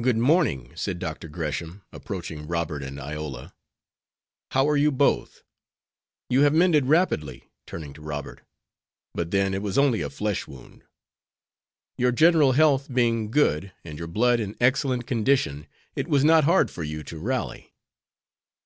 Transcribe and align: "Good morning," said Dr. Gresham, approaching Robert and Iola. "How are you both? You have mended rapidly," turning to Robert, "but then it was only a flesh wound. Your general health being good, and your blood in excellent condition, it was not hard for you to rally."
"Good 0.00 0.16
morning," 0.16 0.72
said 0.76 0.98
Dr. 0.98 1.28
Gresham, 1.28 1.82
approaching 1.92 2.46
Robert 2.48 2.82
and 2.82 2.98
Iola. 2.98 3.54
"How 4.52 4.66
are 4.66 4.78
you 4.78 4.90
both? 4.90 5.42
You 6.30 6.40
have 6.40 6.54
mended 6.54 6.86
rapidly," 6.86 7.44
turning 7.66 7.92
to 7.92 8.00
Robert, 8.00 8.40
"but 9.12 9.30
then 9.30 9.52
it 9.52 9.60
was 9.60 9.76
only 9.76 10.00
a 10.00 10.08
flesh 10.08 10.46
wound. 10.46 10.84
Your 11.98 12.12
general 12.12 12.52
health 12.52 12.90
being 12.90 13.30
good, 13.30 13.74
and 13.84 13.98
your 13.98 14.08
blood 14.08 14.40
in 14.40 14.56
excellent 14.58 15.06
condition, 15.06 15.66
it 15.94 16.08
was 16.08 16.24
not 16.24 16.44
hard 16.44 16.70
for 16.70 16.82
you 16.82 17.02
to 17.02 17.18
rally." 17.18 17.74